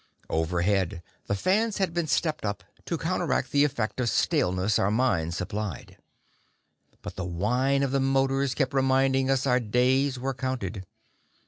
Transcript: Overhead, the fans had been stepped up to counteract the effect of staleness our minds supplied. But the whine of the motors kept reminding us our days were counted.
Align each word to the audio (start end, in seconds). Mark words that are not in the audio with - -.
Overhead, 0.31 1.03
the 1.27 1.35
fans 1.35 1.77
had 1.77 1.93
been 1.93 2.07
stepped 2.07 2.43
up 2.43 2.63
to 2.85 2.97
counteract 2.97 3.51
the 3.51 3.63
effect 3.63 3.99
of 3.99 4.09
staleness 4.09 4.79
our 4.79 4.89
minds 4.89 5.37
supplied. 5.37 5.95
But 7.03 7.17
the 7.17 7.23
whine 7.23 7.83
of 7.83 7.91
the 7.91 7.99
motors 7.99 8.55
kept 8.55 8.73
reminding 8.73 9.29
us 9.29 9.45
our 9.45 9.59
days 9.59 10.17
were 10.17 10.33
counted. 10.33 10.87